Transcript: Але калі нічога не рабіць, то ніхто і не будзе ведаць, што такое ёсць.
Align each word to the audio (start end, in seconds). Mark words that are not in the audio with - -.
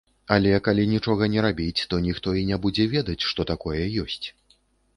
Але 0.35 0.53
калі 0.67 0.85
нічога 0.93 1.27
не 1.33 1.43
рабіць, 1.47 1.85
то 1.93 1.99
ніхто 2.07 2.33
і 2.41 2.47
не 2.49 2.57
будзе 2.65 2.89
ведаць, 2.97 3.21
што 3.35 3.41
такое 3.55 3.83
ёсць. 4.05 4.27